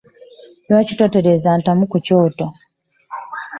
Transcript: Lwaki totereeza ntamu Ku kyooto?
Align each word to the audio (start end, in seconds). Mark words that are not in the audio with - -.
Lwaki 0.67 0.93
totereeza 0.99 1.51
ntamu 1.61 1.83
Ku 1.91 1.97
kyooto? 2.05 2.45